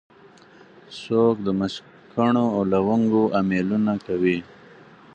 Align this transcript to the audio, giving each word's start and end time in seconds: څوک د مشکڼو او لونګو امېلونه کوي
څوک 1.01 1.35
د 1.45 1.47
مشکڼو 1.59 2.45
او 2.55 2.61
لونګو 2.71 3.23
امېلونه 3.39 3.93
کوي 4.05 4.37